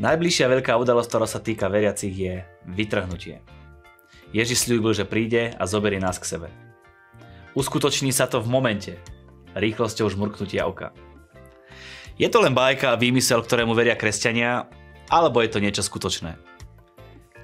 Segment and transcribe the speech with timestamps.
[0.00, 2.40] Najbližšia veľká udalosť, ktorá sa týka veriacich je
[2.72, 3.44] vytrhnutie.
[4.32, 6.48] Ježiš slúbil, že príde a zoberie nás k sebe.
[7.52, 8.96] Uskutoční sa to v momente,
[9.52, 10.96] rýchlosťou žmurknutia oka.
[12.16, 14.72] Je to len bajka a výmysel, ktorému veria kresťania,
[15.12, 16.40] alebo je to niečo skutočné?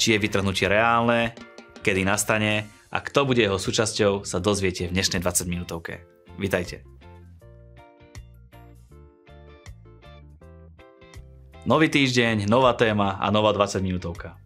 [0.00, 1.36] Či je vytrhnutie reálne,
[1.84, 6.08] kedy nastane a kto bude jeho súčasťou, sa dozviete v dnešnej 20 minútovke.
[6.40, 6.95] Vítajte.
[11.66, 14.38] Nový týždeň, nová téma a nová 20 minútovka.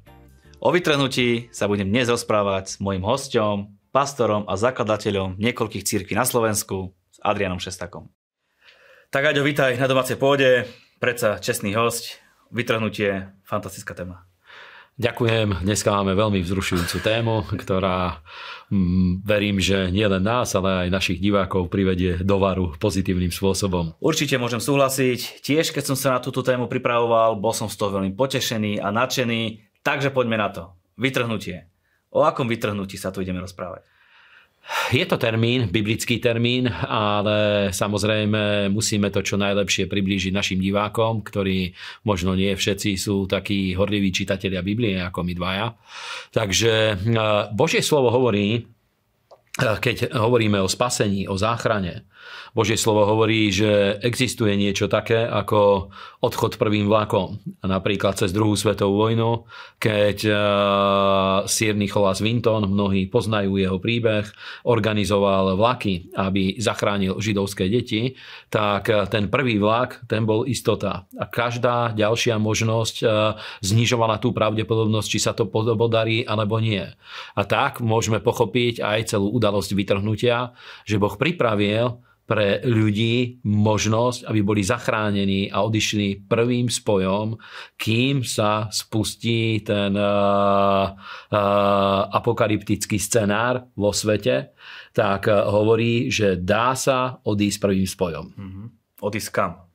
[0.57, 6.25] O vytrhnutí sa budem dnes rozprávať s mojim hostom, pastorom a zakladateľom niekoľkých církví na
[6.25, 8.09] Slovensku, s Adrianom Šestakom.
[9.13, 10.65] Tak Aďo, vítaj na domácej pôde,
[10.97, 12.17] predsa čestný host,
[12.57, 14.30] vytrhnutie, fantastická téma.
[15.01, 15.65] Ďakujem.
[15.65, 18.21] Dneska máme veľmi vzrušujúcu tému, ktorá
[18.69, 23.97] mm, verím, že nie len nás, ale aj našich divákov privedie do varu pozitívnym spôsobom.
[23.97, 25.41] Určite môžem súhlasiť.
[25.41, 28.93] Tiež keď som sa na túto tému pripravoval, bol som z toho veľmi potešený a
[28.93, 29.73] nadšený.
[29.81, 30.77] Takže poďme na to.
[31.01, 31.73] Vytrhnutie.
[32.13, 33.89] O akom vytrhnutí sa tu ideme rozprávať?
[34.91, 41.75] Je to termín, biblický termín, ale samozrejme musíme to čo najlepšie priblížiť našim divákom, ktorí
[42.07, 45.67] možno nie všetci sú takí horliví čitatelia Biblie ako my dvaja.
[46.35, 46.95] Takže e,
[47.51, 48.63] Božie slovo hovorí, e,
[49.59, 52.07] keď hovoríme o spasení, o záchrane,
[52.51, 55.91] Božie slovo hovorí, že existuje niečo také ako
[56.21, 57.39] odchod prvým vlakom.
[57.63, 59.47] Napríklad cez druhú svetovú vojnu,
[59.79, 60.39] keď uh,
[61.47, 64.27] Sir Nicholas Winton, mnohí poznajú jeho príbeh,
[64.67, 68.19] organizoval vlaky, aby zachránil židovské deti,
[68.51, 71.07] tak ten prvý vlak, ten bol istota.
[71.17, 76.83] A každá ďalšia možnosť uh, znižovala tú pravdepodobnosť, či sa to podarí alebo nie.
[77.39, 80.53] A tak môžeme pochopiť aj celú udalosť vytrhnutia,
[80.85, 87.35] že Boh pripravil pre ľudí možnosť, aby boli zachránení a odišli prvým spojom,
[87.75, 94.55] kým sa spustí ten uh, uh, apokalyptický scenár vo svete,
[94.95, 98.25] tak uh, hovorí, že dá sa odísť prvým spojom.
[98.31, 98.67] Mm-hmm.
[99.03, 99.67] Odísť kam?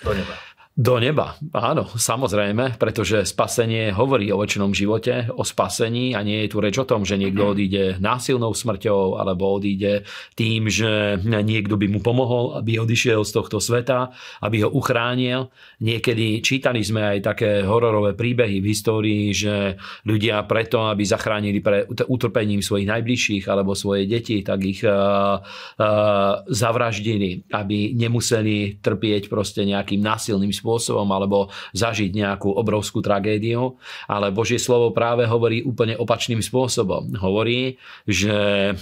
[0.00, 0.47] Do neba.
[0.78, 6.54] Do neba, áno, samozrejme, pretože spasenie hovorí o väčšinom živote, o spasení a nie je
[6.54, 7.50] tu reč o tom, že niekto mhm.
[7.50, 10.06] odíde násilnou smrťou alebo odíde
[10.38, 15.50] tým, že niekto by mu pomohol, aby odišiel z tohto sveta, aby ho uchránil.
[15.82, 19.74] Niekedy čítali sme aj také hororové príbehy v histórii, že
[20.06, 26.46] ľudia preto, aby zachránili pre utrpením svojich najbližších alebo svoje deti, tak ich uh, uh,
[26.46, 34.28] zavraždili, aby nemuseli trpieť proste nejakým násilným spôsobom spôsobom alebo zažiť nejakú obrovskú tragédiu, ale
[34.28, 37.16] Božie slovo práve hovorí úplne opačným spôsobom.
[37.16, 38.36] Hovorí, že
[38.68, 38.72] e,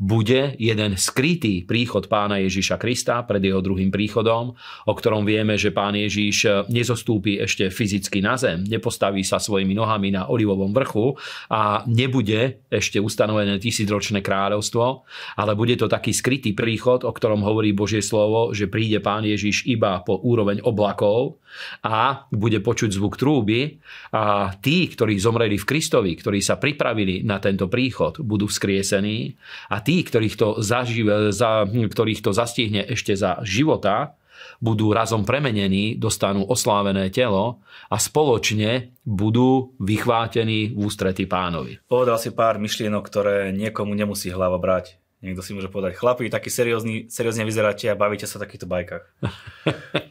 [0.00, 4.56] bude jeden skrytý príchod pána Ježiša Krista pred jeho druhým príchodom,
[4.88, 10.16] o ktorom vieme, že pán Ježiš nezostúpi ešte fyzicky na zem, nepostaví sa svojimi nohami
[10.16, 11.20] na olivovom vrchu
[11.52, 15.04] a nebude ešte ustanovené tisícročné kráľovstvo,
[15.36, 19.66] ale bude to taký skrytý príchod, o ktorom hovorí Božie slovo, že príde pán Ježiš
[19.66, 21.42] iba po úroveň úroveň oblakov
[21.82, 23.78] a bude počuť zvuk trúby
[24.14, 29.34] a tí, ktorí zomreli v Kristovi, ktorí sa pripravili na tento príchod, budú vzkriesení
[29.70, 34.14] a tí, ktorých to, zaživ, za, ktorých to zastihne ešte za života,
[34.58, 41.80] budú razom premenení, dostanú oslávené telo a spoločne budú vychvátení v ústrety pánovi.
[41.86, 45.03] Povedal si pár myšlienok, ktoré niekomu nemusí hlava brať.
[45.24, 49.04] Niekto si môže povedať, chlapi, taký seriózny, seriózne vyzeráte a bavíte sa v takýchto bajkách.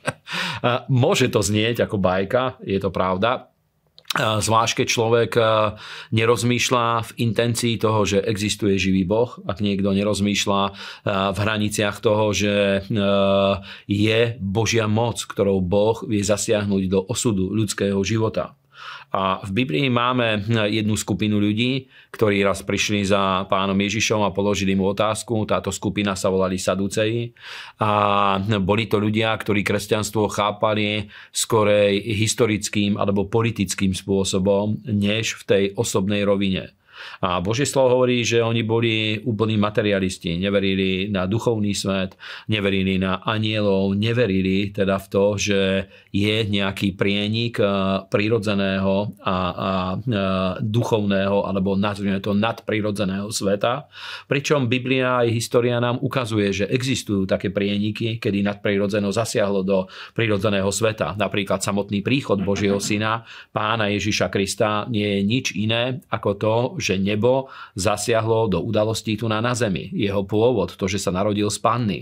[0.90, 3.54] Môže to znieť ako bajka, je to pravda.
[4.14, 5.32] Zvlášť, keď človek
[6.14, 10.62] nerozmýšľa v intencii toho, že existuje živý Boh, ak niekto nerozmýšľa
[11.34, 12.86] v hraniciach toho, že
[13.90, 18.54] je Božia moc, ktorou Boh vie zasiahnuť do osudu ľudského života.
[19.14, 20.42] A v Biblii máme
[20.74, 25.46] jednu skupinu ľudí, ktorí raz prišli za pánom Ježišom a položili mu otázku.
[25.46, 27.30] Táto skupina sa volali Saduceji.
[27.78, 35.64] A boli to ľudia, ktorí kresťanstvo chápali skorej historickým alebo politickým spôsobom, než v tej
[35.78, 36.74] osobnej rovine.
[37.24, 42.16] A Božie slovo hovorí, že oni boli úplní materialisti, neverili na duchovný svet,
[42.50, 45.60] neverili na anielov, neverili teda v to, že
[46.14, 47.70] je nejaký prienik eh,
[48.08, 49.72] prírodzeného a, a, a
[50.62, 53.88] duchovného, alebo nazvime to nadprirodzeného sveta.
[54.28, 60.70] Pričom Biblia aj história nám ukazuje, že existujú také prieniky, kedy nadprirodzeno zasiahlo do prírodzeného
[60.70, 61.16] sveta.
[61.18, 66.93] Napríklad samotný príchod Božieho syna, pána Ježiša Krista, nie je nič iné ako to, že
[67.00, 69.90] nebo zasiahlo do udalostí tu na, na zemi.
[69.94, 72.00] Jeho pôvod, to, že sa narodil z panny.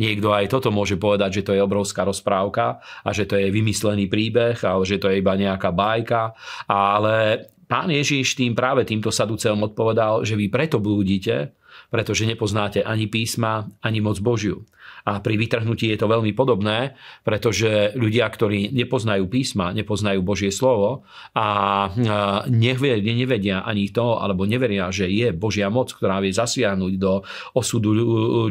[0.00, 4.08] Niekto aj toto môže povedať, že to je obrovská rozprávka a že to je vymyslený
[4.10, 6.34] príbeh, ale že to je iba nejaká bajka.
[6.66, 11.54] Ale pán Ježiš tým práve týmto saduceom odpovedal, že vy preto blúdite,
[11.88, 14.66] pretože nepoznáte ani písma, ani moc Božiu.
[15.00, 16.92] A pri vytrhnutí je to veľmi podobné,
[17.24, 21.88] pretože ľudia, ktorí nepoznajú písma, nepoznajú Božie slovo a
[22.52, 27.24] nevedia ani to, alebo neveria, že je Božia moc, ktorá vie zasiahnuť do
[27.56, 27.90] osudu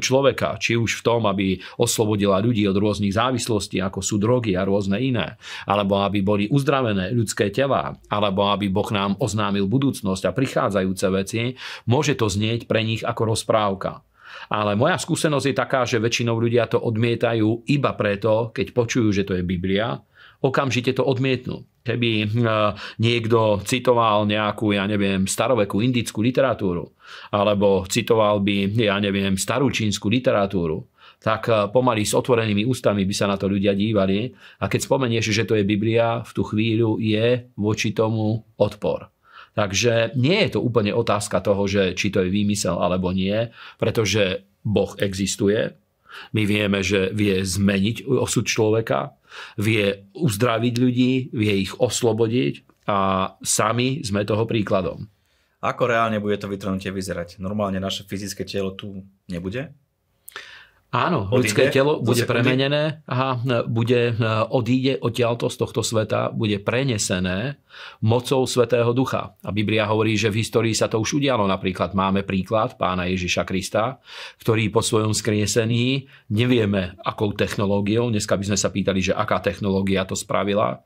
[0.02, 4.66] človeka, či už v tom, aby oslobodila ľudí od rôznych závislostí, ako sú drogy a
[4.66, 5.38] rôzne iné,
[5.70, 11.42] alebo aby boli uzdravené ľudské tela, alebo aby Boh nám oznámil budúcnosť a prichádzajúce veci,
[11.86, 14.06] môže to znieť pre nich ako rozprávka.
[14.50, 19.26] Ale moja skúsenosť je taká, že väčšinou ľudia to odmietajú iba preto, keď počujú, že
[19.26, 19.98] to je Biblia,
[20.40, 21.68] okamžite to odmietnú.
[21.84, 22.46] Keby hm,
[23.02, 26.94] niekto citoval nejakú, ja neviem, starovekú indickú literatúru,
[27.34, 30.88] alebo citoval by, ja neviem, starú čínsku literatúru,
[31.20, 34.32] tak hm, pomaly s otvorenými ústami by sa na to ľudia dívali.
[34.62, 39.10] A keď spomenieš, že to je Biblia, v tú chvíľu je voči tomu odpor.
[39.60, 44.48] Takže nie je to úplne otázka toho, že či to je výmysel alebo nie, pretože
[44.64, 45.76] Boh existuje.
[46.32, 49.20] My vieme, že vie zmeniť osud človeka,
[49.60, 55.12] vie uzdraviť ľudí, vie ich oslobodiť a sami sme toho príkladom.
[55.60, 57.44] Ako reálne bude to vytrhnutie vyzerať?
[57.44, 59.76] Normálne naše fyzické telo tu nebude?
[60.90, 63.38] Áno, odíde, ľudské telo bude premenené, aha,
[63.70, 67.62] bude, e, odíde odtiaľto z tohto sveta, bude prenesené
[68.02, 69.38] mocou Svetého Ducha.
[69.46, 71.46] A Biblia hovorí, že v histórii sa to už udialo.
[71.46, 74.02] Napríklad máme príklad pána Ježiša Krista,
[74.42, 80.10] ktorý po svojom skriesení, nevieme akou technológiou, dneska by sme sa pýtali, že aká technológia
[80.10, 80.82] to spravila,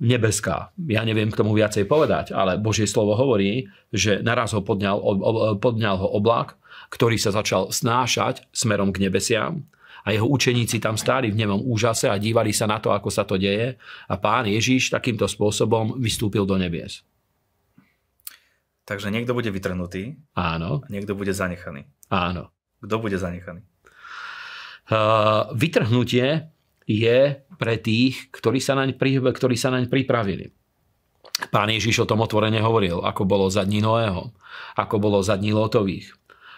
[0.00, 0.72] nebeská.
[0.88, 4.96] Ja neviem k tomu viacej povedať, ale Božie slovo hovorí, že naraz ho podňal,
[5.60, 6.56] podňal ho oblak,
[6.94, 9.66] ktorý sa začal snášať smerom k nebesiam
[10.06, 13.26] a jeho učeníci tam stáli v nemom úžase a dívali sa na to, ako sa
[13.26, 13.74] to deje
[14.06, 17.02] a pán Ježiš takýmto spôsobom vystúpil do nebies.
[18.84, 20.14] Takže niekto bude vytrhnutý.
[20.38, 20.84] Áno.
[20.84, 21.88] A niekto bude zanechaný.
[22.12, 22.52] Áno.
[22.84, 23.64] Kto bude zanechaný?
[24.84, 26.52] Uh, vytrhnutie
[26.84, 28.92] je pre tých, ktorí sa, naň,
[29.32, 30.52] ktorí sa naň pripravili.
[31.48, 34.36] Pán Ježiš o tom otvorene hovoril, ako bolo za dní Noého,
[34.76, 36.12] ako bolo za dní Lotových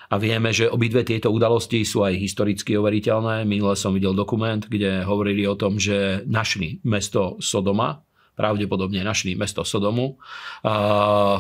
[0.07, 3.43] a vieme, že obidve tieto udalosti sú aj historicky overiteľné.
[3.43, 8.03] Minule som videl dokument, kde hovorili o tom, že našli mesto Sodoma,
[8.37, 10.21] pravdepodobne našli mesto Sodomu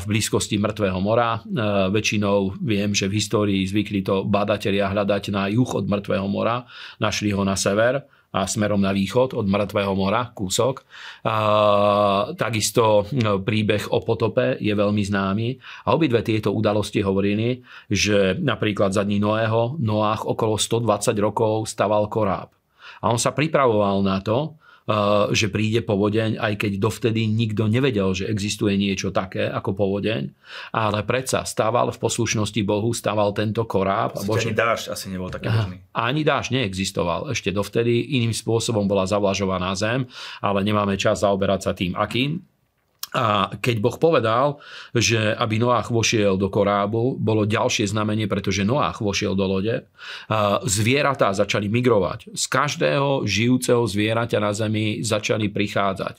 [0.00, 1.44] v blízkosti Mŕtvého mora.
[1.92, 6.64] Väčšinou viem, že v histórii zvykli to badatelia hľadať na juh od Mŕtvého mora,
[6.96, 8.08] našli ho na sever
[8.44, 10.84] smerom na východ od Mŕtvého mora, kúsok.
[11.24, 11.36] A,
[12.36, 15.48] takisto no, príbeh o potope je veľmi známy
[15.88, 22.12] a obidve tieto udalosti hovorili, že napríklad za dní Noého Noách okolo 120 rokov staval
[22.12, 22.52] koráb.
[23.00, 24.60] A on sa pripravoval na to,
[25.34, 30.30] že príde povodeň, aj keď dovtedy nikto nevedel, že existuje niečo také ako povodeň,
[30.70, 34.14] ale predsa stával v poslušnosti Bohu, stával tento koráb.
[34.14, 34.54] A Bože...
[34.54, 35.82] Ani dážď asi nebol taký možný.
[35.90, 37.34] Ani dážď neexistoval.
[37.34, 40.06] Ešte dovtedy iným spôsobom bola zavlažovaná zem,
[40.38, 42.38] ale nemáme čas zaoberať sa tým, akým.
[43.14, 44.58] A keď Boh povedal,
[44.91, 49.87] že aby Noách vošiel do korábu, bolo ďalšie znamenie, pretože Noách vošiel do lode,
[50.67, 52.34] zvieratá začali migrovať.
[52.34, 56.15] Z každého žijúceho zvieraťa na zemi začali prichádzať.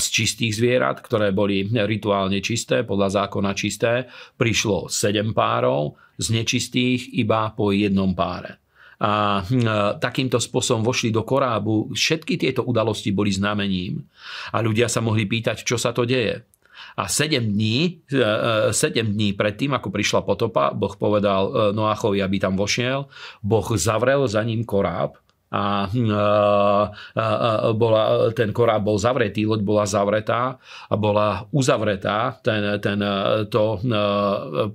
[0.00, 4.08] Z čistých zvierat, ktoré boli rituálne čisté, podľa zákona čisté,
[4.40, 8.63] prišlo sedem párov, z nečistých iba po jednom páre
[9.00, 11.90] a hm, takýmto spôsobom vošli do korábu.
[11.94, 14.06] Všetky tieto udalosti boli znamením
[14.54, 16.46] a ľudia sa mohli pýtať, čo sa to deje.
[16.94, 22.38] A 7 dní, 7 e, dní predtým, ako prišla potopa, Boh povedal e, Noachovi, aby
[22.38, 23.10] tam vošiel.
[23.42, 25.23] Boh zavrel za ním koráb
[25.54, 26.46] a, a,
[27.14, 27.26] a
[27.70, 30.58] bola, ten koráb bol zavretý, loď bola zavretá
[30.90, 32.98] a bola uzavretá, ten, ten,
[33.46, 33.78] to,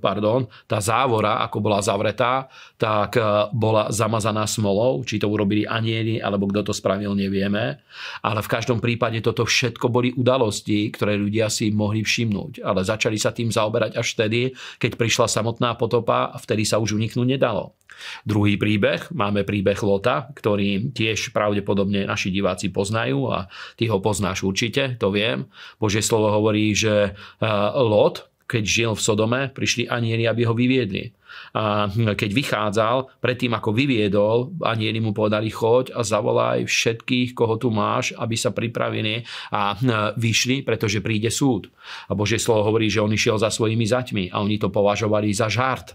[0.00, 2.48] pardon, tá závora, ako bola zavretá,
[2.80, 3.20] tak
[3.52, 7.84] bola zamazaná smolou, či to urobili anieli, alebo kto to spravil, nevieme.
[8.24, 12.64] Ale v každom prípade toto všetko boli udalosti, ktoré ľudia si mohli všimnúť.
[12.64, 17.26] Ale začali sa tým zaoberať až vtedy, keď prišla samotná potopa vtedy sa už uniknúť
[17.28, 17.76] nedalo.
[18.24, 24.44] Druhý príbeh, máme príbeh Lota, ktorý tiež pravdepodobne naši diváci poznajú a ty ho poznáš
[24.44, 25.48] určite, to viem.
[25.76, 31.14] Božie slovo hovorí, že eh, Lot, keď žil v Sodome, prišli anieli, aby ho vyviedli.
[31.54, 37.70] A keď vychádzal, predtým ako vyviedol, anieli mu povedali, choď a zavolaj všetkých, koho tu
[37.70, 39.22] máš, aby sa pripravili
[39.54, 39.78] a
[40.18, 41.70] vyšli, pretože príde súd.
[42.10, 45.46] A Božie slovo hovorí, že on išiel za svojimi zaťmi a oni to považovali za
[45.46, 45.94] žart.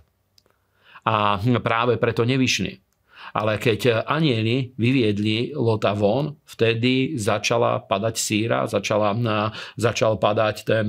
[1.05, 2.81] A práve preto nevyšli.
[3.35, 9.11] Ale keď anieli vyviedli Lota von, vtedy začala padať síra, začala,
[9.75, 10.87] začal padať ten,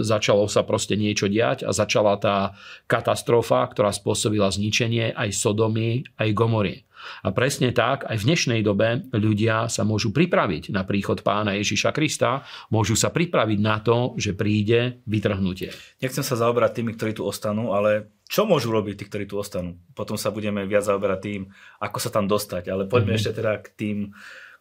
[0.00, 2.54] začalo sa proste niečo diať a začala tá
[2.86, 6.86] katastrofa, ktorá spôsobila zničenie aj Sodomy, aj Gomory.
[7.24, 11.96] A presne tak, aj v dnešnej dobe ľudia sa môžu pripraviť na príchod pána Ježiša
[11.96, 15.72] Krista, môžu sa pripraviť na to, že príde vytrhnutie.
[16.04, 19.74] Nechcem sa zaoberať tými, ktorí tu ostanú, ale čo môžu robiť tí, ktorí tu ostanú?
[19.90, 21.40] Potom sa budeme viac zaoberať tým,
[21.82, 23.26] ako sa tam dostať, ale poďme mm-hmm.
[23.26, 23.98] ešte teda k tým,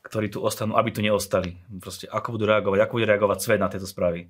[0.01, 1.53] ktorí tu ostanú, aby tu neostali.
[1.77, 4.25] Proste ako budú reagovať, ako bude reagovať svet na tieto správy?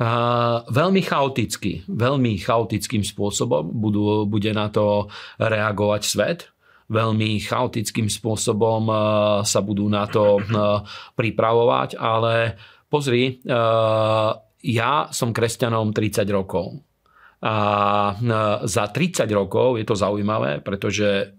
[0.00, 6.40] Uh, veľmi chaoticky, veľmi chaotickým spôsobom budú, bude na to reagovať svet
[6.84, 8.98] veľmi chaotickým spôsobom eh,
[9.48, 10.84] sa budú na to eh,
[11.16, 12.60] pripravovať, ale
[12.92, 13.42] pozri,
[14.64, 16.78] ja som kresťanom 30 rokov.
[17.44, 17.54] A
[18.64, 21.36] za 30 rokov je to zaujímavé, pretože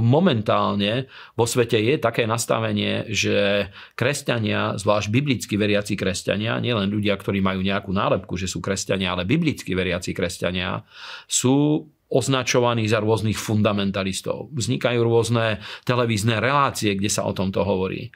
[0.00, 7.44] momentálne vo svete je také nastavenie, že kresťania, zvlášť biblicky veriaci kresťania, nielen ľudia, ktorí
[7.44, 10.84] majú nejakú nálepku, že sú kresťania, ale biblicky veriaci kresťania,
[11.28, 14.52] sú označovaní za rôznych fundamentalistov.
[14.52, 18.12] Vznikajú rôzne televízne relácie, kde sa o tomto hovorí.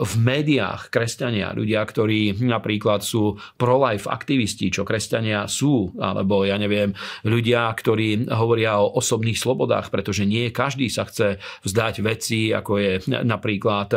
[0.00, 6.96] V médiách kresťania, ľudia, ktorí napríklad sú pro-life aktivisti, čo kresťania sú, alebo ja neviem,
[7.28, 12.92] ľudia, ktorí hovoria o osobných slobodách, pretože nie každý sa chce vzdať veci, ako je
[13.06, 13.92] napríklad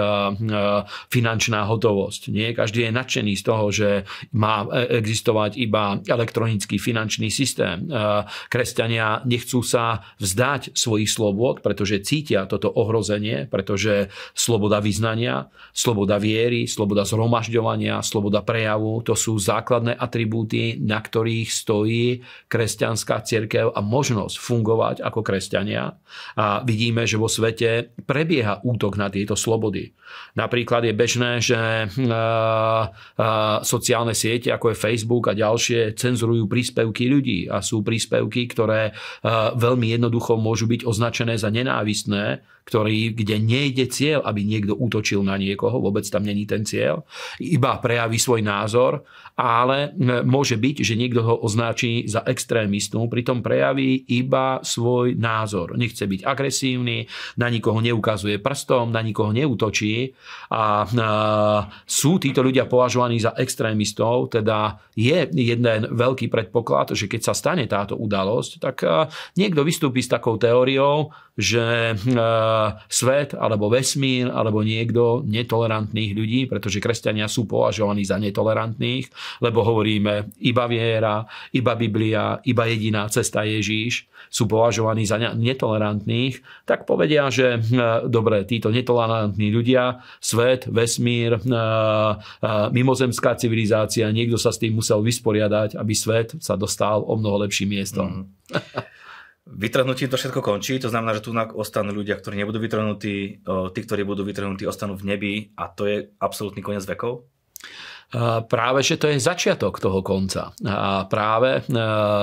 [1.08, 2.36] finančná hotovosť.
[2.36, 3.90] Nie každý je nadšený z toho, že
[4.36, 7.88] má e, existovať iba elektronický finančný systém.
[8.50, 16.66] Kresťania nechcú sa vzdať svojich slobod, pretože cítia toto ohrozenie, pretože sloboda vyznania, sloboda viery,
[16.66, 24.42] sloboda zhromažďovania, sloboda prejavu, to sú základné atribúty, na ktorých stojí kresťanská cirkev a možnosť
[24.42, 25.94] fungovať ako kresťania.
[26.34, 29.94] A vidíme, že vo svete prebieha útok na tieto slobody.
[30.40, 31.92] Napríklad je bežné, že
[33.62, 38.96] sociálne siete ako je Facebook a ďalšie cenzurujú príspevky ľudí a sú príspevky, ktoré
[39.56, 45.40] veľmi jednoducho môžu byť označené za nenávistné, ktorý, kde nejde cieľ, aby niekto útočil na
[45.40, 47.08] niekoho, vôbec tam není ten cieľ,
[47.40, 49.08] iba prejaví svoj názor,
[49.40, 49.94] ale
[50.26, 55.78] môže byť, že niekto ho označí za extrémistu, pritom prejaví iba svoj názor.
[55.78, 57.06] Nechce byť agresívny,
[57.38, 60.12] na nikoho neukazuje prstom, na nikoho neútočí
[60.50, 60.90] a
[61.86, 67.70] sú títo ľudia považovaní za extrémistov, teda je jeden veľký predpoklad, že keď sa stane
[67.70, 68.82] táto udalosť, tak
[69.38, 71.94] niekto vystúpi s takou teóriou, že
[72.90, 79.06] svet alebo vesmír alebo niekto netolerantných ľudí, pretože kresťania sú považovaní za netolerantných,
[79.46, 86.90] lebo hovoríme iba viera, iba Biblia, iba jediná cesta Ježíš, sú považovaní za netolerantných, tak
[86.90, 87.62] povedia, že
[88.10, 91.38] dobre, títo netolerantní ľudia, svet, vesmír,
[92.74, 97.78] mimozemská civilizácia, niekto sa s tým musel vysporiadať, aby svet sa dostal o mnoho lepším
[97.78, 98.28] miestom.
[98.52, 98.97] Mm-hmm.
[99.48, 103.16] Vytrhnutím to všetko končí, to znamená, že tu ostanú ľudia, ktorí nebudú vytrhnutí,
[103.48, 107.24] tí, ktorí budú vytrhnutí, ostanú v nebi a to je absolútny koniec vekov?
[108.48, 110.56] Práve, že to je začiatok toho konca.
[110.64, 111.64] A práve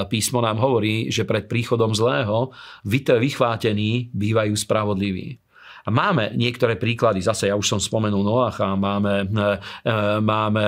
[0.08, 2.52] písmo nám hovorí, že pred príchodom zlého
[2.88, 5.40] vychvátení bývajú spravodliví.
[5.84, 9.28] Máme niektoré príklady, zase ja už som spomenul Noacha, máme,
[10.24, 10.64] máme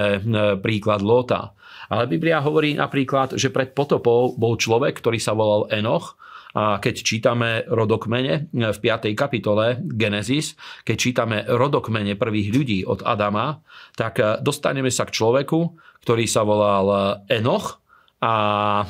[0.60, 1.56] príklad Lota.
[1.88, 6.20] Ale Biblia hovorí napríklad, že pred potopou bol človek, ktorý sa volal Enoch
[6.56, 9.12] a keď čítame rodokmene v 5.
[9.12, 10.56] kapitole Genesis,
[10.88, 13.60] keď čítame rodokmene prvých ľudí od Adama,
[13.92, 15.60] tak dostaneme sa k človeku,
[16.00, 17.84] ktorý sa volal Enoch,
[18.16, 18.80] a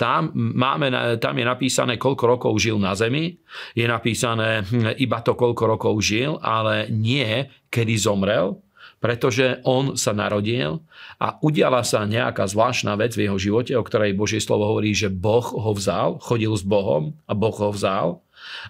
[0.00, 3.36] tam, máme, tam je napísané, koľko rokov žil na Zemi.
[3.76, 4.64] Je napísané
[4.96, 8.56] iba to, koľko rokov žil, ale nie, kedy zomrel
[9.00, 10.84] pretože on sa narodil
[11.16, 15.08] a udiala sa nejaká zvláštna vec v jeho živote, o ktorej Božie slovo hovorí, že
[15.08, 18.20] Boh ho vzal, chodil s Bohom a Boh ho vzal.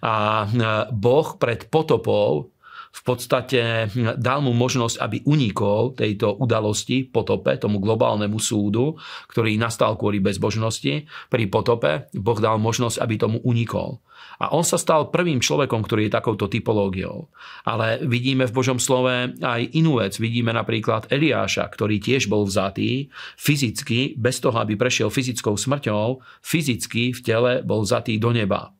[0.02, 0.62] A e,
[0.94, 2.54] Boh pred potopou
[2.90, 3.86] v podstate
[4.18, 8.98] dal mu možnosť, aby unikol tejto udalosti, potope, tomu globálnemu súdu,
[9.30, 11.06] ktorý nastal kvôli bezbožnosti.
[11.30, 14.02] Pri potope Boh dal možnosť, aby tomu unikol.
[14.40, 17.28] A on sa stal prvým človekom, ktorý je takouto typológiou.
[17.64, 20.16] Ale vidíme v Božom slove aj inú vec.
[20.16, 27.12] Vidíme napríklad Eliáša, ktorý tiež bol vzatý fyzicky, bez toho, aby prešiel fyzickou smrťou, fyzicky
[27.12, 28.72] v tele bol vzatý do neba.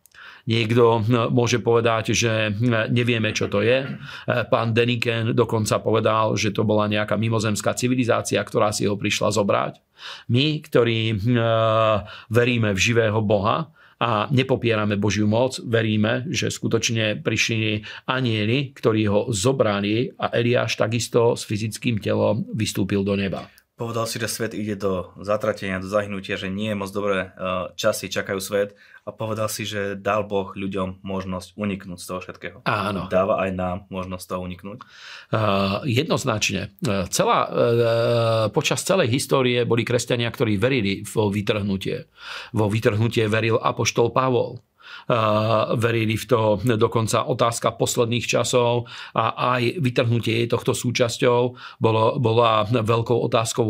[0.48, 3.84] Niekto hm, môže povedať, že hm, nevieme, čo to je.
[3.84, 3.88] E,
[4.48, 9.82] pán Deniken dokonca povedal, že to bola nejaká mimozemská civilizácia, ktorá si ho prišla zobrať.
[10.32, 11.16] My, ktorí e,
[12.32, 19.28] veríme v živého Boha, a nepopierame Božiu moc, veríme, že skutočne prišli anieli, ktorí ho
[19.28, 23.52] zobrali a Eliáš takisto s fyzickým telom vystúpil do neba.
[23.76, 27.28] Povedal si, že svet ide do zatratenia, do zahynutia, že nie je moc dobré e,
[27.76, 32.58] časy čakajú svet a povedal si, že dal Boh ľuďom možnosť uniknúť z toho všetkého.
[32.68, 33.08] Áno.
[33.08, 34.78] Dáva aj nám možnosť toho uniknúť?
[35.32, 36.72] Uh, jednoznačne.
[37.10, 37.50] Celá, uh,
[38.52, 42.06] počas celej histórie boli kresťania, ktorí verili vo vytrhnutie.
[42.52, 44.62] Vo vytrhnutie veril apoštol Pavol
[45.76, 46.58] verili v to.
[46.64, 51.40] Dokonca otázka posledných časov a aj vytrhnutie tohto súčasťou
[51.78, 53.66] bolo, bola veľkou otázkou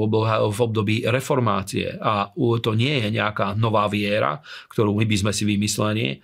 [0.50, 1.96] v období reformácie.
[2.00, 6.20] A to nie je nejaká nová viera, ktorú my by sme si vymysleli.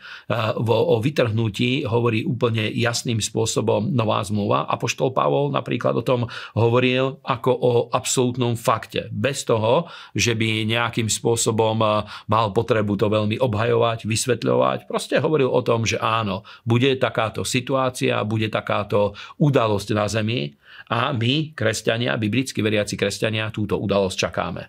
[0.61, 4.69] O vytrhnutí hovorí úplne jasným spôsobom nová zmluva.
[4.69, 9.09] A poštol Pavol napríklad o tom hovoril ako o absolútnom fakte.
[9.13, 11.79] Bez toho, že by nejakým spôsobom
[12.27, 14.86] mal potrebu to veľmi obhajovať, vysvetľovať.
[14.87, 20.53] Proste proste hovoril o tom, že áno, bude takáto situácia, bude takáto udalosť na Zemi
[20.91, 24.63] a my, kresťania, biblicky veriaci kresťania, túto udalosť čakáme.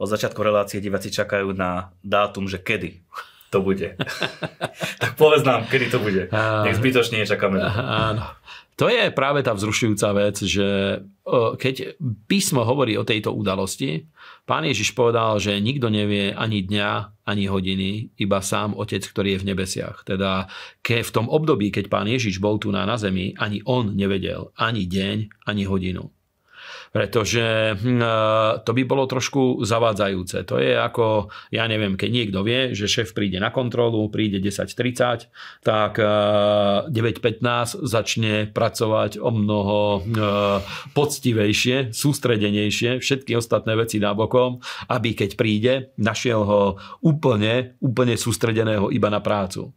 [0.00, 3.04] Od začiatku relácie diváci čakajú na dátum, že kedy
[3.52, 3.96] to bude.
[5.02, 6.32] tak povedz nám, kedy to bude.
[6.64, 7.60] Nech zbytočne nečakáme.
[7.60, 8.24] Áno.
[8.78, 11.02] To je práve tá vzrušujúca vec, že
[11.58, 11.98] keď
[12.30, 14.06] písmo hovorí o tejto udalosti,
[14.46, 19.40] pán Ježiš povedal, že nikto nevie ani dňa, ani hodiny, iba sám Otec, ktorý je
[19.44, 20.08] v nebesiach.
[20.08, 20.48] Teda
[20.80, 24.56] ke v tom období, keď pán Ježiš bol tu na, na zemi, ani on nevedel
[24.56, 26.08] ani deň, ani hodinu
[26.92, 28.14] pretože hm, e,
[28.64, 30.44] to by bolo trošku zavádzajúce.
[30.48, 35.28] To je ako, ja neviem, keď niekto vie, že šéf príde na kontrolu, príde 10.30,
[35.64, 40.00] tak 9.15 e, začne pracovať o mnoho e,
[40.92, 44.60] poctivejšie, sústredenejšie, všetky ostatné veci nábokom,
[44.92, 46.62] aby keď príde, našiel ho
[47.04, 49.72] úplne, úplne sústredeného iba na prácu.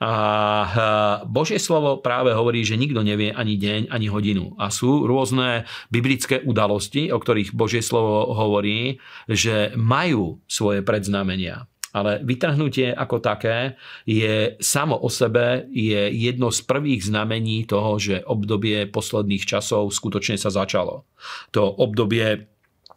[0.00, 4.56] A Božie slovo práve hovorí, že nikto nevie ani deň, ani hodinu.
[4.56, 8.96] A sú rôzne biblické udalosti, o ktorých Božie slovo hovorí,
[9.28, 11.68] že majú svoje predznamenia.
[11.90, 13.74] Ale vytrhnutie ako také
[14.06, 20.38] je samo o sebe je jedno z prvých znamení toho, že obdobie posledných časov skutočne
[20.38, 21.04] sa začalo.
[21.50, 22.46] To obdobie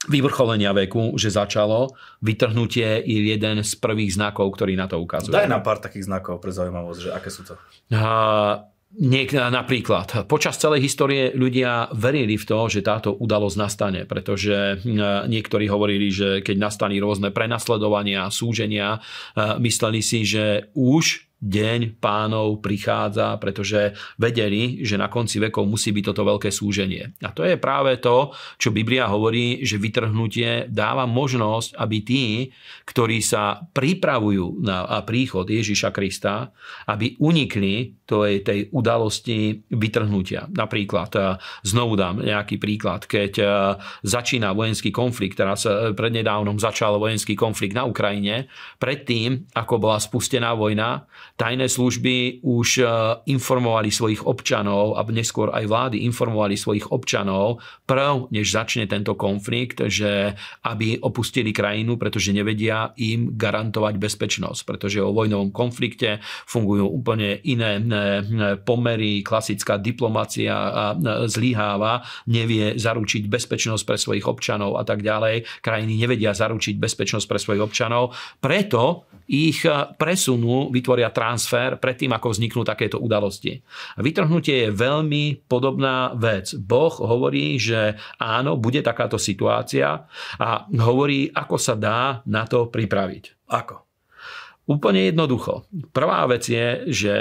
[0.09, 1.95] vyvrcholenia veku, že začalo.
[2.19, 5.31] Vytrhnutie je jeden z prvých znakov, ktorý na to ukazuje.
[5.31, 7.53] Daj nám pár takých znakov pre zaujímavosť, že aké sú to.
[7.95, 14.85] A, Niek, napríklad, počas celej histórie ľudia verili v to, že táto udalosť nastane, pretože
[15.25, 19.01] niektorí hovorili, že keď nastali rôzne prenasledovania, súženia,
[19.57, 26.03] mysleli si, že už deň pánov prichádza, pretože vedeli, že na konci vekov musí byť
[26.07, 27.19] toto veľké súženie.
[27.19, 32.47] A to je práve to, čo Biblia hovorí, že vytrhnutie dáva možnosť, aby tí,
[32.87, 36.55] ktorí sa pripravujú na príchod Ježiša Krista,
[36.87, 40.47] aby unikli tej, tej udalosti vytrhnutia.
[40.47, 41.11] Napríklad,
[41.67, 43.33] znovu dám nejaký príklad, keď
[44.05, 48.47] začína vojenský konflikt, teraz prednedávnom začal vojenský konflikt na Ukrajine,
[48.79, 51.03] predtým, ako bola spustená vojna,
[51.33, 52.85] tajné služby už
[53.25, 57.57] informovali svojich občanov a neskôr aj vlády informovali svojich občanov
[57.89, 65.01] prv, než začne tento konflikt, že aby opustili krajinu, pretože nevedia im garantovať bezpečnosť, pretože
[65.01, 67.81] o vojnovom konflikte fungujú úplne iné
[68.61, 70.53] pomery, klasická diplomácia
[71.25, 75.49] zlyháva, nevie zaručiť bezpečnosť pre svojich občanov a tak ďalej.
[75.65, 78.13] Krajiny nevedia zaručiť bezpečnosť pre svojich občanov.
[78.37, 79.63] Preto ich
[79.95, 83.63] presunú, vytvoria transfer predtým, ako vzniknú takéto udalosti.
[83.95, 86.51] Vytrhnutie je veľmi podobná vec.
[86.59, 90.03] Boh hovorí, že áno, bude takáto situácia
[90.35, 93.47] a hovorí, ako sa dá na to pripraviť.
[93.47, 93.87] Ako?
[94.67, 95.63] Úplne jednoducho.
[95.95, 97.15] Prvá vec je, že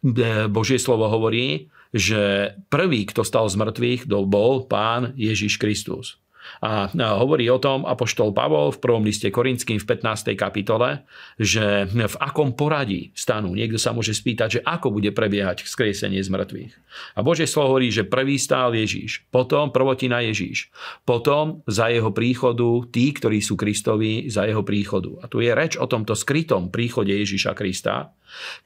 [0.00, 6.22] E, Božie slovo hovorí, že prvý, kto stal z mŕtvych, bol pán Ježiš Kristus.
[6.58, 10.34] A hovorí o tom Apoštol Pavol v prvom liste Korinským v 15.
[10.34, 11.06] kapitole,
[11.38, 13.54] že v akom poradí stanú.
[13.54, 16.72] Niekto sa môže spýtať, že ako bude prebiehať skriesenie z mŕtvych.
[17.16, 20.68] A Bože slovo hovorí, že prvý stál Ježíš, potom prvotina Ježíš,
[21.06, 25.22] potom za jeho príchodu tí, ktorí sú Kristovi, za jeho príchodu.
[25.22, 28.12] A tu je reč o tomto skrytom príchode Ježíša Krista,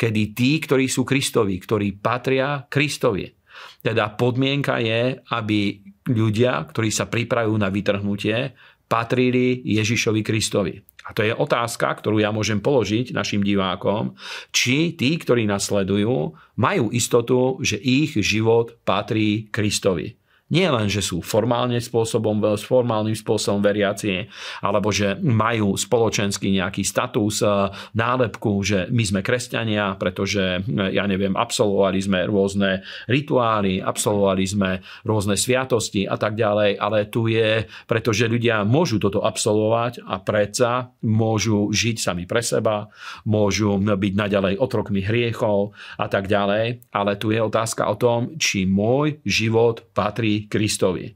[0.01, 3.29] kedy tí, ktorí sú Kristovi, ktorí patria Kristovi,
[3.85, 8.53] teda podmienka je, aby ľudia, ktorí sa pripravujú na vytrhnutie,
[8.85, 10.77] patrili Ježišovi Kristovi.
[11.05, 14.17] A to je otázka, ktorú ja môžem položiť našim divákom,
[14.49, 20.23] či tí, ktorí nasledujú, majú istotu, že ich život patrí Kristovi
[20.55, 24.31] nie len, že sú formálne spôsobom, formálnym spôsobom veriaci,
[24.62, 31.11] alebo že majú spoločenský nejaký status, e, nálepku, že my sme kresťania, pretože, e, ja
[31.11, 34.71] neviem, absolvovali sme rôzne rituály, absolvovali sme
[35.03, 40.95] rôzne sviatosti a tak ďalej, ale tu je, pretože ľudia môžu toto absolvovať a predsa
[41.03, 42.87] môžu žiť sami pre seba,
[43.27, 48.69] môžu byť naďalej otrokmi hriechov a tak ďalej, ale tu je otázka o tom, či
[48.69, 51.12] môj život patrí Kristovi.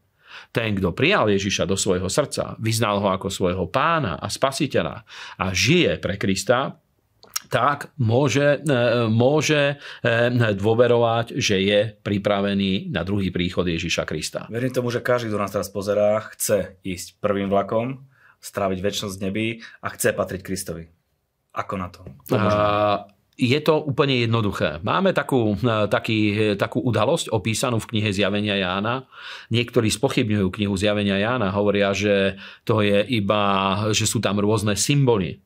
[0.53, 5.03] Ten, kto prijal Ježiša do svojho srdca, vyznal ho ako svojho pána a spasiteľa
[5.41, 6.79] a žije pre Krista,
[7.49, 14.45] tak môže, e, môže e, dôverovať, že je pripravený na druhý príchod Ježiša Krista.
[14.53, 18.05] Verím tomu, že každý, kto nás teraz pozerá, chce ísť prvým vlakom,
[18.39, 19.47] stráviť väčšnosť v nebi
[19.81, 20.85] a chce patriť Kristovi.
[21.57, 22.05] Ako na to?
[22.29, 22.37] to
[23.39, 24.83] je to úplne jednoduché.
[24.83, 29.07] Máme takú, e, taký, e, takú udalosť opísanú v knihe Zjavenia Jána.
[29.55, 32.35] Niektorí spochybňujú knihu Zjavenia Jána, hovoria, že
[32.67, 35.39] to je iba, že sú tam rôzne symboly.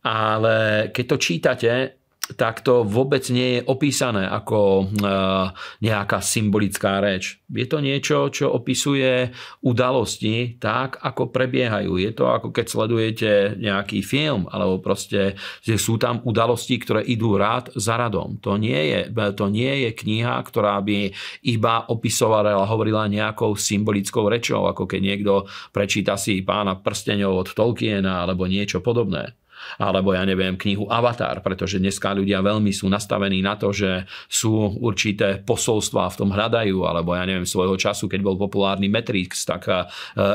[0.00, 1.99] Ale keď to čítate,
[2.36, 5.46] tak to vôbec nie je opísané ako eh,
[5.82, 7.42] nejaká symbolická reč.
[7.50, 9.34] Je to niečo, čo opisuje
[9.66, 11.98] udalosti tak, ako prebiehajú.
[11.98, 17.34] Je to ako keď sledujete nejaký film, alebo proste, že sú tam udalosti, ktoré idú
[17.34, 18.38] rád za radom.
[18.44, 19.00] To nie je,
[19.34, 21.10] to nie je kniha, ktorá by
[21.46, 25.32] iba opisovala hovorila nejakou symbolickou rečou, ako keď niekto
[25.74, 29.39] prečíta si pána prstenov od Tolkiena alebo niečo podobné
[29.78, 34.80] alebo ja neviem, knihu Avatar, pretože dneska ľudia veľmi sú nastavení na to, že sú
[34.80, 39.68] určité posolstvá v tom hľadajú, alebo ja neviem, svojho času, keď bol populárny Matrix, tak
[39.68, 39.84] eh,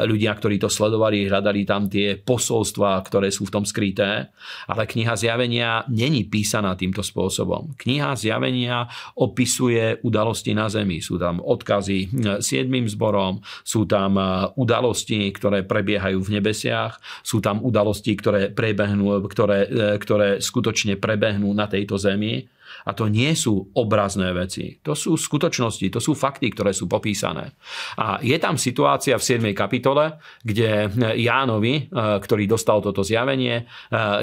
[0.05, 4.29] ľudia, ktorí to sledovali, hľadali tam tie posolstvá, ktoré sú v tom skryté,
[4.69, 7.73] ale kniha zjavenia není písaná týmto spôsobom.
[7.79, 10.99] Kniha zjavenia opisuje udalosti na Zemi.
[11.01, 12.09] Sú tam odkazy eh,
[12.43, 14.27] siedmým zborom, sú tam eh,
[14.59, 21.51] udalosti, ktoré prebiehajú v nebesiach, sú tam udalosti, ktoré prebehnú ktoré, e, ktoré skutočne prebehnú
[21.53, 22.43] na tejto zemi
[22.85, 24.79] a to nie sú obrazné veci.
[24.85, 27.57] To sú skutočnosti, to sú fakty, ktoré sú popísané.
[27.99, 29.51] A je tam situácia v 7.
[29.51, 30.87] kapitole, kde
[31.19, 33.63] Jánovi, e, ktorý dostal toto zjavenie, e,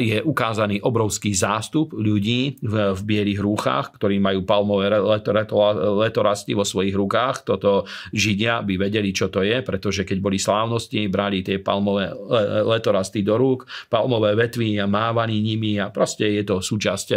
[0.01, 4.89] je ukázaný obrovský zástup ľudí v, v bielých rúchach, ktorí majú palmové
[6.01, 7.45] letorasti vo svojich rukách.
[7.45, 12.09] Toto Židia by vedeli, čo to je, pretože keď boli slávnosti, brali tie palmové
[12.65, 17.09] letorasty do rúk, palmové vetvy a mávaní nimi a proste je to súčasť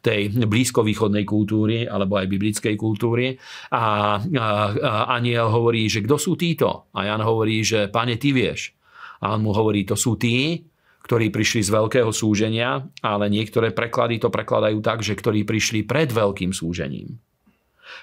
[0.00, 3.36] tej blízko východnej kultúry alebo aj biblickej kultúry.
[3.68, 6.88] A, a, a aniel hovorí, že kto sú títo?
[6.96, 8.72] A Jan hovorí, že pane, ty vieš.
[9.20, 10.64] A on mu hovorí, to sú tí,
[11.04, 16.08] ktorí prišli z veľkého súženia, ale niektoré preklady to prekladajú tak, že ktorí prišli pred
[16.08, 17.20] veľkým súžením.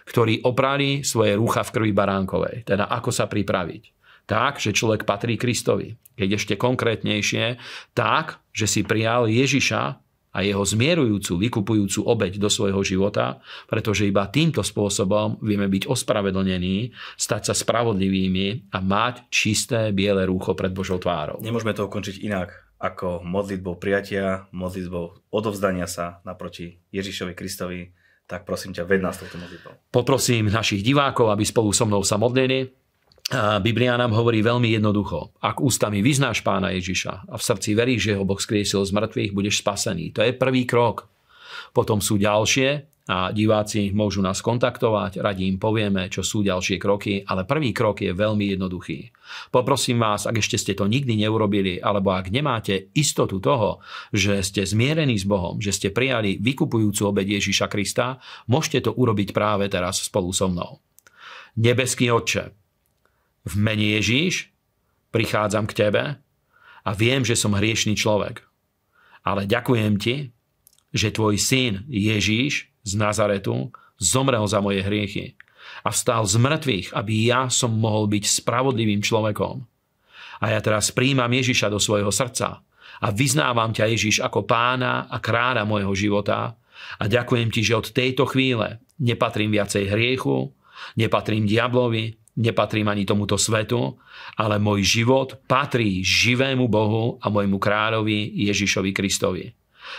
[0.05, 2.67] Ktorí oprali svoje rúcha v krvi baránkovej.
[2.67, 3.83] Teda ako sa pripraviť.
[4.29, 5.97] Tak, že človek patrí Kristovi.
[6.13, 7.57] Keď ešte konkrétnejšie,
[7.97, 9.97] tak, že si prijal Ježiša
[10.29, 16.93] a jeho zmierujúcu, vykupujúcu obeď do svojho života, pretože iba týmto spôsobom vieme byť ospravedlnení,
[17.17, 21.41] stať sa spravodlivými a mať čisté biele rúcho pred Božou tvárou.
[21.41, 27.91] Nemôžeme to ukončiť inak ako modlitbou prijatia, modlitbou odovzdania sa naproti Ježišovi Kristovi,
[28.29, 29.89] tak prosím ťa, ved nás touto modlitbou.
[29.89, 32.78] Poprosím našich divákov, aby spolu so mnou sa modlili.
[33.61, 35.37] Biblia nám hovorí veľmi jednoducho.
[35.37, 39.37] Ak ústami vyznáš pána Ježiša a v srdci veríš, že ho Boh skriesil z mŕtvych,
[39.37, 40.17] budeš spasený.
[40.17, 41.05] To je prvý krok.
[41.69, 47.21] Potom sú ďalšie a diváci môžu nás kontaktovať, radi im povieme, čo sú ďalšie kroky,
[47.25, 49.09] ale prvý krok je veľmi jednoduchý.
[49.49, 53.81] Poprosím vás, ak ešte ste to nikdy neurobili, alebo ak nemáte istotu toho,
[54.13, 59.33] že ste zmierení s Bohom, že ste prijali vykupujúcu obed Ježiša Krista, môžete to urobiť
[59.33, 60.77] práve teraz spolu so mnou.
[61.57, 62.53] Nebeský Otče,
[63.45, 64.51] v mene Ježíš
[65.09, 66.03] prichádzam k tebe
[66.85, 68.45] a viem, že som hriešný človek.
[69.25, 70.31] Ale ďakujem ti,
[70.89, 75.37] že tvoj syn Ježíš z Nazaretu zomrel za moje hriechy
[75.85, 79.63] a vstal z mŕtvych, aby ja som mohol byť spravodlivým človekom.
[80.39, 82.63] A ja teraz príjmam Ježiša do svojho srdca
[82.99, 86.55] a vyznávam ťa Ježiš ako pána a kráľa môjho života
[86.97, 90.51] a ďakujem ti, že od tejto chvíle nepatrím viacej hriechu,
[90.95, 93.99] nepatrím diablovi, nepatrím ani tomuto svetu,
[94.39, 99.51] ale môj život patrí živému Bohu a môjmu kráľovi Ježišovi Kristovi.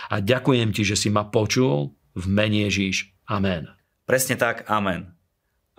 [0.09, 3.13] A ďakujem ti, že si ma počul v mene Ježiš.
[3.29, 3.69] Amen.
[4.09, 5.13] Presne tak, amen.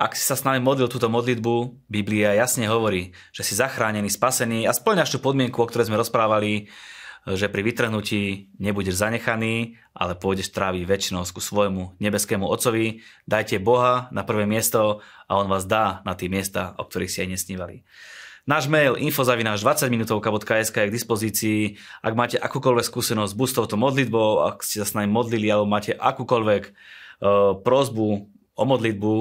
[0.01, 4.65] Ak si sa s nami modlil túto modlitbu, Biblia jasne hovorí, že si zachránený, spasený
[4.65, 6.73] a splňaš tú podmienku, o ktorej sme rozprávali,
[7.23, 13.07] že pri vytrhnutí nebudeš zanechaný, ale pôjdeš tráviť väčšinosť ku svojmu nebeskému Otcovi.
[13.31, 17.19] Dajte Boha na prvé miesto a On vás dá na tie miesta, o ktorých si
[17.23, 17.87] aj nesnívali.
[18.43, 21.61] Náš mail infozavináš 20 minutovka.sk je k dispozícii.
[22.03, 25.95] Ak máte akúkoľvek skúsenosť s touto modlitbou, ak ste sa s nami modlili, alebo máte
[25.95, 28.09] akúkoľvek uh, prozbu
[28.59, 29.15] o modlitbu,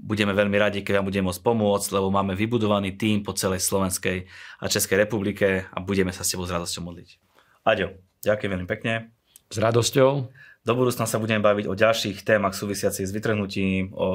[0.00, 4.24] budeme veľmi radi, keď vám budeme môcť pomôcť, lebo máme vybudovaný tým po celej Slovenskej
[4.60, 7.25] a Českej republike a budeme sa s tebou s radosťou modliť.
[7.66, 9.10] Aďo, ďakujem veľmi pekne.
[9.50, 10.30] S radosťou.
[10.62, 14.08] Do budúcna sa budeme baviť o ďalších témach súvisiacich s vytrhnutím, o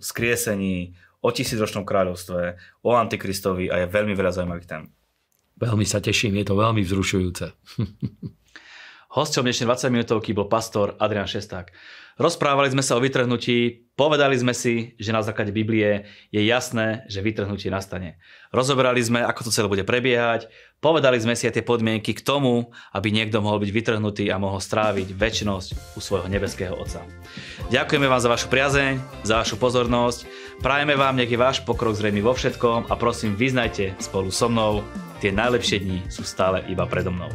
[0.00, 4.82] skriesení, o tisícročnom kráľovstve, o Antikristovi a je veľmi veľa zaujímavých tém.
[5.60, 7.46] Veľmi sa teším, je to veľmi vzrušujúce.
[9.14, 11.70] Hosťom dnešnej 20 minútovky bol pastor Adrian Šesták.
[12.18, 17.22] Rozprávali sme sa o vytrhnutí, povedali sme si, že na základe Biblie je jasné, že
[17.22, 18.18] vytrhnutie nastane.
[18.50, 20.50] Rozoberali sme, ako to celé bude prebiehať,
[20.82, 24.58] povedali sme si aj tie podmienky k tomu, aby niekto mohol byť vytrhnutý a mohol
[24.58, 27.06] stráviť väčšinosť u svojho nebeského Otca.
[27.70, 30.26] Ďakujeme vám za vašu priazeň, za vašu pozornosť,
[30.58, 34.82] prajeme vám, nech je váš pokrok zrejmy vo všetkom a prosím, vyznajte spolu so mnou,
[35.22, 37.30] tie najlepšie dni sú stále iba predo mnou.